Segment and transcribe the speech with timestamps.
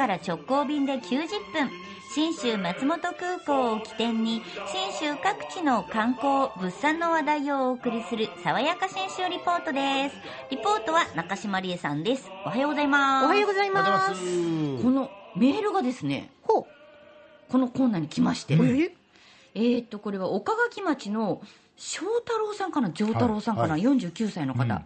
[0.00, 1.70] から直行便で90分。
[2.14, 4.42] 信州松本空港を起点に
[4.72, 10.16] 信州各地の観光物産の話題をお送りする爽やか信州リポートです。
[10.50, 12.30] リポートは中島理恵さんです。
[12.46, 13.26] おはようございます。
[13.26, 14.22] おはようございます。
[14.82, 16.64] このメールがですねほう。
[17.52, 18.56] このコーナーに来まして、え
[19.54, 21.42] えーっとこれは岡垣町の
[21.76, 22.90] 翔太郎さんかな？
[22.90, 23.82] 丈太郎さんかな、はい。
[23.82, 24.84] 49歳の方、うん。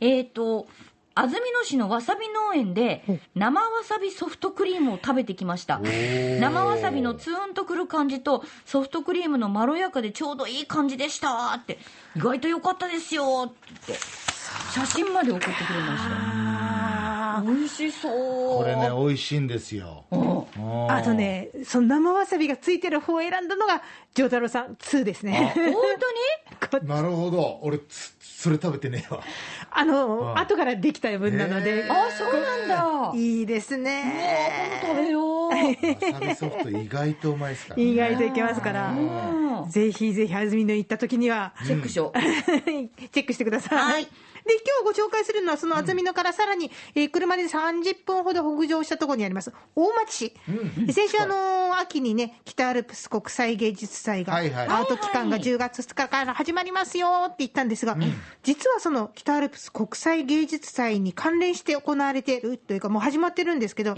[0.00, 0.68] えーっと
[1.16, 3.04] 安曇野市のわさび農園で
[3.36, 5.76] 生わさびソフトクリームを食べてきました。
[5.76, 6.40] ー。
[6.40, 11.78] 生わさびのツーンとくる感じとソフトクリームのまろやかでちょうどいい感じでしたって
[12.16, 13.94] 意外と良かったですよって
[14.72, 16.10] 写真まで送ってくれました。
[17.36, 18.12] あ美味しそう。
[18.58, 20.04] これね美味しいんですよ。
[20.88, 23.82] あとね、その生わさびがついてる方を選んだのが、
[24.14, 25.52] 丈太郎さん2ですね。
[25.54, 25.74] 本当に？
[26.68, 27.60] こなるほど。
[27.62, 29.22] 俺つそれ食べてねえわ。
[29.70, 30.38] あの、うん。
[30.38, 31.86] 後からできた分なので。
[31.86, 33.12] へ、あそうなんだ。
[33.14, 34.80] いいですね。
[34.82, 36.34] 食べよう。
[36.34, 38.90] ソフト意外とうまいですから、ね、意外といけますから。
[38.90, 39.34] うん
[39.68, 42.18] ぜひぜひ安曇野行った時には、チェックしよう。
[43.08, 43.92] チェックしてください。
[43.92, 44.08] はい
[44.46, 50.32] で、今日ご紹介するのは、その安曇野からさらに、えー車で30分ほど北上したところにあります、大町市。
[50.78, 50.92] うん。
[50.92, 54.68] 先週、あのー秋にね、北アルプス国際芸術祭が、はいはい。
[54.68, 57.96] アート期間が10月2日から始まりますよって言ったんですが、
[58.42, 63.94] 実はその北アルプス国際芸術祭に関連して行われているというか、もう始まってるんですけど、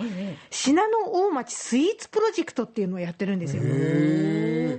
[0.51, 3.63] 信濃大町スイーツプロジェクトっていうのをやってるんですよ。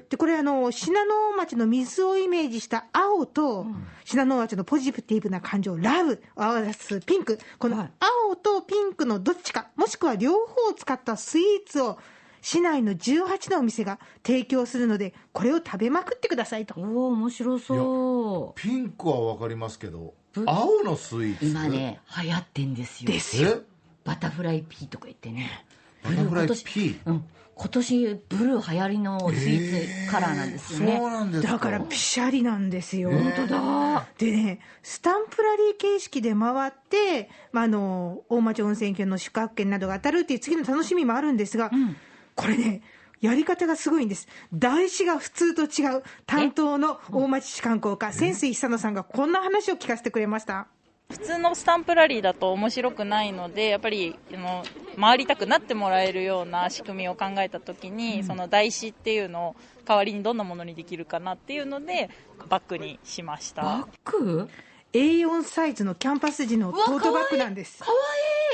[0.09, 3.65] でこれあの信濃町の水をイメージした青と、
[4.05, 7.39] 信濃町のポジティブな感情ラブを合わすピンク。
[7.59, 7.91] このはい。
[8.27, 11.97] 青とピンクのどっちかもしくは両方を使ったスイーツを
[12.41, 16.75] 市内の18のお店が提供するのでこれを食べまくってくださいと。
[16.78, 20.13] おお面白そピンクはわかりますけど
[20.45, 21.45] 青のスイーツ。
[21.45, 23.12] う今ね流行ってんですよ。
[23.12, 23.50] ですよ。
[23.50, 23.62] え？
[24.06, 25.66] バタフライピーとか言ってね。
[26.03, 27.00] バタフライピー？
[27.06, 27.25] うん
[27.57, 31.53] 今年ブルー流行りのスイーツカラーなんですよね、そうなんですか。
[31.53, 34.07] だからピシャリなんですよ、本当だ。
[34.18, 41.95] でねスタンプラリー形式で回って、まあ、あの大町温泉郷の宿泊券などが当たるっていう次の楽しみもあるんですが、ん。
[42.35, 42.81] これね
[43.19, 44.28] やり方がすごいんです。
[44.53, 50.68] 台紙が普通と違う担当の大町市観光課潜水久野さんがこんな話を聞かせてくれました
[51.09, 54.63] 普通のスタンプラリーだと面白くないのでやっぱりあの
[55.00, 62.09] 回りたくなってもらえるような仕組みを考えた時に、その台紙っていうのを代わりにどんなものにできるかなっていうので
[62.50, 63.62] バッグにしました。
[63.62, 64.50] バッグ
[64.94, 67.84] A4 サイズのキャンパス地のトートバッグなんです。
[67.84, 67.97] かわ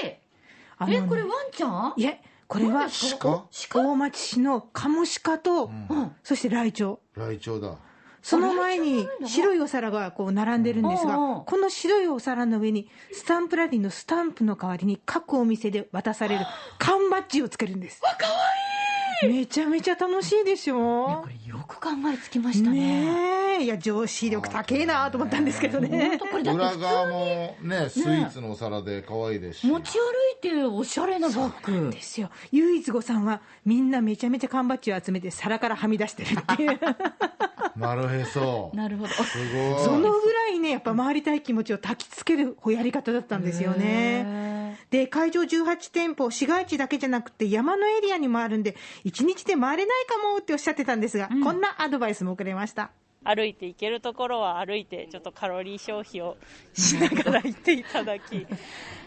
[0.04, 0.14] いい。
[0.78, 1.94] あのえこれワンちゃん？
[1.96, 2.88] いえこれは
[3.20, 3.48] 鹿？
[3.80, 6.12] 大町市のカモシカと、うん。
[6.24, 7.20] そしてライチョウ。
[7.20, 7.78] ライチョウだ
[8.24, 16.46] その前に白いお皿がこう並んでるんですが、この白いお皿の上にスタンプラリーのスタンプの代わりに各お店で渡される
[16.80, 18.02] 缶バッジをつけるんです。
[18.02, 18.14] かわ
[19.24, 21.28] めちゃめちゃ楽しいでしいいょこ。
[21.28, 26.18] れよく考えつきましたねねえ、いや上司力高えなと思ったんですけど本ね。
[26.18, 32.30] 当これだって裏側もねスイーツのお皿で可愛いですし持ち歩いておしゃれなバッグですよ。
[32.52, 36.80] 唯一子さんはみんなめちゃめちゃ缶バッジを集めて皿からはみ出してるっていう。
[37.76, 38.72] なるへそ。
[38.74, 39.10] なるほど。
[39.10, 39.84] すごい。
[39.84, 44.78] そのぐらいね、やっぱ回りたい気持ちを焚きつけるやり方だったんですよね。
[44.90, 48.76] で、会場18店舗、市街地だけじゃなくて山のエリアにもあるんで、
[49.06, 52.92] 1日で回れないかもっておっしゃってたんですが、こんなアドバイスもくれました。
[53.24, 56.36] 歩いて行けるところは歩いてちょっとカロリー消費を
[56.74, 58.46] しながら行っていただき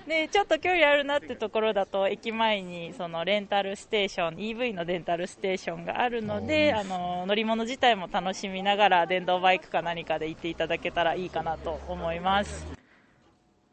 [0.06, 12.66] でちょっと距離あるなってところだと駅前にそのレンタルステーション EV のレンタルステーションがあるのであの乗り物自体も楽しみながら電動バイクか何かで行っていただけたらいいかなと思います。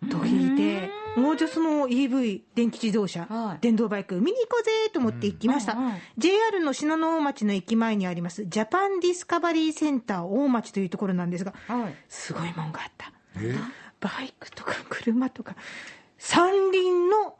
[0.10, 5.74] と聞いて、もうちょっとその EV、電気自動車、はい電動バイク、見に行こうぜと思って行きました。
[5.74, 13.14] うんうん JR の信濃大町の駅前にあります、ジャパンディスカバリーセンター大町というところなんですが、はいすごいもんがあった。
[13.38, 13.56] え？
[14.02, 15.56] バイクとか車とか、
[16.26, 17.36] 三輪の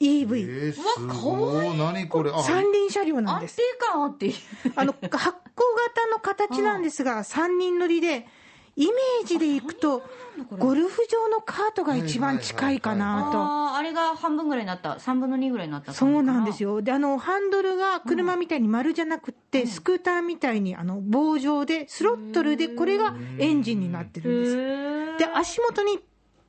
[0.00, 1.76] EV、えー、すごい。
[1.76, 2.30] 何これ？
[2.32, 3.60] あ三輪車両なん安定です。
[3.78, 4.26] 感あって。
[4.26, 4.34] いい
[4.76, 8.26] あの、発行型の形なんですが、三人乗りで、
[8.76, 10.02] イメージでいくと、
[10.58, 13.38] ゴルフ場のカートが一番近いかなと。
[13.38, 14.94] あーあれが半分ぐらいになった。
[14.94, 16.76] 3分の2ぐらいになったそうなんですよ。
[16.76, 16.82] よ。
[16.82, 25.26] で、あの、ハンドルが車みたいに丸じゃなくって、スクーターみたいに、あの、棒状で、スロットルで、これがエンジンになってるんです。
[25.26, 25.98] で、足元に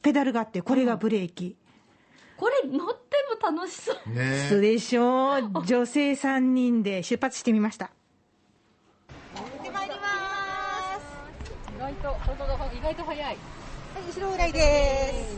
[0.02, 1.56] ペダルがあって、これがブレーキ。
[2.38, 5.42] これ乗っても楽しそうねそうでしょう。
[5.66, 7.92] 女性3人で出発してみました。
[9.36, 9.40] 意
[11.80, 13.38] 外と、本当だ意外と早い。
[14.16, 15.38] 後ろぐらいです。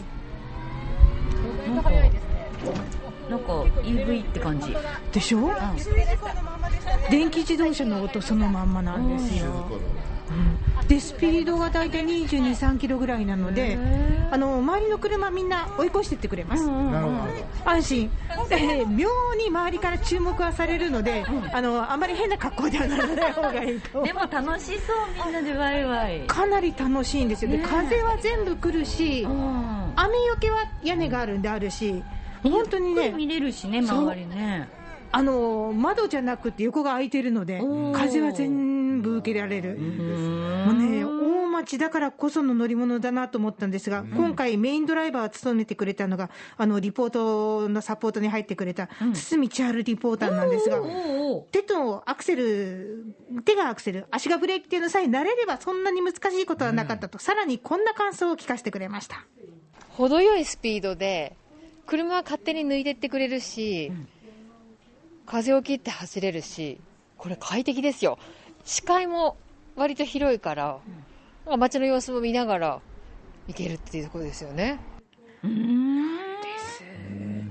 [1.65, 2.29] 意外と早いですね。
[3.29, 4.75] なんか EV って感じ
[5.11, 5.51] でしょ？
[7.09, 9.67] 電気自動車の音そのまんまなんですよ、
[10.87, 13.77] でスピードが大体22、3キロぐらいなので、
[14.29, 17.31] あの周りの車、みんな追い越してってくれます、なるほどなる
[17.63, 18.11] 安心、
[18.49, 21.23] で妙に周りから注目はされるので、
[21.53, 24.03] あのあまり変な格好ではならない方がいいと。
[24.03, 24.11] で。
[24.11, 26.21] も楽しそうみんなでワイワイ。
[26.27, 29.93] かなり楽しいんですよ、で風は全部来るし、うん。
[29.95, 32.03] 雨よけは屋根があるんであるし、
[32.43, 34.67] 本当にね、見れるしね周りね。
[35.13, 37.61] あの窓じゃなくて横が開いてるので
[37.93, 39.77] 風は全部受けられる。
[39.77, 50.79] もうね大町だからこその乗り物だなと思ったんですが、今回メインドライバーを務めてくれたのがあのリポートのサポートに入ってくれた堤千春リポーターなんですが、
[51.51, 53.15] 手とアクセル
[53.45, 59.25] 手がアクセル足がブレーキっていうのさえ慣れればそんなに難しいことはなかったと、さらにこんな感想を聞かせてくれました。
[59.89, 61.35] 程よいスピードで
[61.85, 63.91] 車は勝手に抜いてってくれるし、
[65.25, 66.79] 風を切って走れるし
[67.17, 68.17] これ快適ですよ
[68.63, 69.37] 視界も
[69.75, 70.79] 割と広いから、
[71.57, 72.81] 街の様子も見ながら
[73.47, 74.79] 行けるっていうところですよね。
[75.43, 76.11] うーん。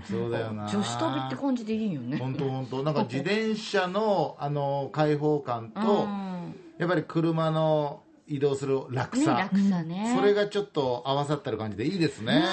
[0.08, 0.66] そうだよな。
[0.66, 2.16] 女子旅って感じでいいよね。
[2.18, 2.82] 本当本当。
[2.82, 6.56] なんか自転車のあの開放感と、うん。
[6.78, 10.14] やっぱり車の移動する楽ねさ、楽さね。
[10.16, 12.44] それがちょっと合わさってる感じでいいですね、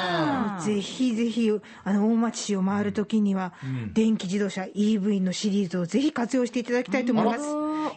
[0.58, 0.66] うん。
[0.66, 1.52] ぜひぜひ
[1.84, 3.54] あの大町市を回るときには、
[3.94, 7.40] 電気自動車 EV のシリーズをぜひ活用していただきたいと思います、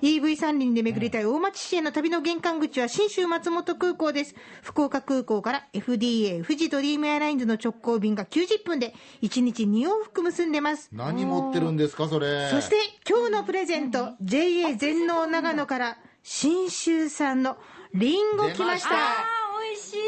[0.03, 4.35] EV 三輪で巡りたい大町市への旅の玄関口は信州松本空港です。
[4.63, 10.91] 福岡空港から FDA 富士ドリームエアラインズの直行便が90分で1日2往復結んでます。
[10.93, 12.51] 何持ってるんですかそれ。
[12.51, 12.77] そして
[13.09, 17.57] 今日のプレゼント JA 全農長野から信州産の
[17.95, 18.91] リンゴ来ました。
[18.91, 19.99] あー美味しい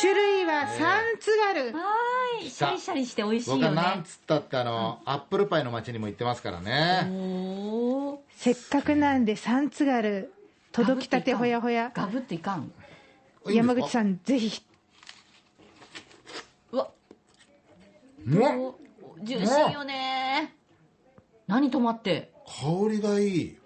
[0.00, 1.72] 種類は三つがる。
[1.72, 3.76] のよねはーいシャリシャリして美味しい僕よね。
[3.76, 7.08] はなんつったってあの、アップルパイの街にも行ってますからね、
[8.36, 10.32] せっかくなんで三つがる。
[10.72, 11.92] 届きたてほやほや。
[11.94, 12.72] ガブっていかん。
[13.46, 14.62] 山口さんぜひ。
[16.72, 16.88] うわ。
[18.26, 18.74] んお
[19.22, 20.54] ジューシーよね。
[21.46, 22.32] 何止まって？
[22.46, 23.58] 香りがいい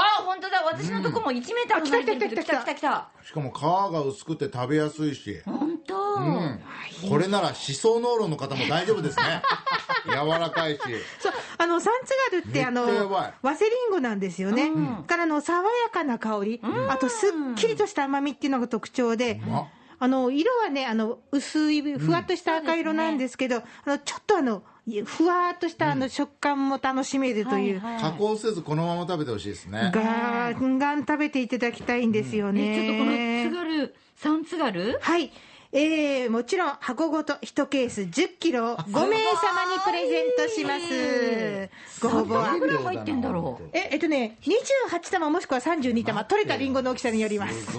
[0.00, 0.62] あ本当だ。
[0.64, 3.08] 私のとこも1メーター離れてるけどあ来た来た来た来た来た来た。
[3.26, 6.14] しかも皮が薄くて食べやすいし、本当。
[6.14, 6.60] うん、
[7.08, 9.42] これなら思想濃炉の方も大丈夫ですね。
[10.06, 10.80] 柔らかいし。
[11.18, 13.10] そうあの三つがるってあの
[13.42, 15.04] ワセリンゴなんですよね、うん。
[15.04, 19.68] からあの爽やかな香り、あとすっきりとした甘みっていうのが特徴で、ま
[19.98, 20.08] あ。
[20.08, 24.62] の色はねあの薄いふわっとした赤色なんですけど、あのちょっとあの
[25.04, 32.62] ふわっとしたあの食感も楽しめるという、はいはい加工せずこのまま食べてほしいですねガンガン食べていただきたいんですよね。
[32.72, 35.32] えちょっとこの津軽三津軽はい。
[35.72, 41.70] えー、もちろん箱ごと1ケース10キロを5名様にプレゼントします。
[42.00, 42.58] ご応募。
[42.58, 47.78] ぐらい入ってんだろうえ、えっとね、28玉もしくは32玉、取れたリンゴの大きさによります。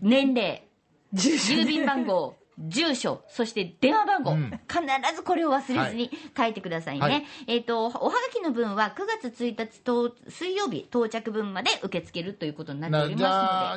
[0.00, 0.62] 年齢、
[1.14, 4.80] 郵便番号、住所、そして電話番号、うん必
[5.14, 7.00] ずこれを忘れずに書いてくださいね。
[7.00, 13.18] はいえっ、と、おはがきの分は9月1日と水曜日到着分まで受け付けるということになっておりま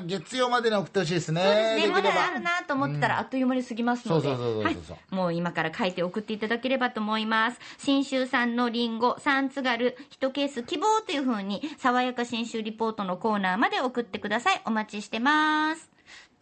[0.02, 0.18] すので。
[0.18, 4.78] あ月曜までに送ってほしいですねそうですね、まだあるなと思ってたら、あっという間に過ぎますので、はい、
[5.10, 7.60] もう今から書いて送っていただければと思います。
[7.78, 14.62] 信州産のリンゴ、三津軽、1ケース希望という風に、爽やか信州リポートのコーナーまで送ってください。
[14.66, 15.95] お待ちしてます。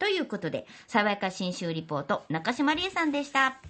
[0.04, 3.62] ということで、爽やか信州リポート、中島理恵さんでした。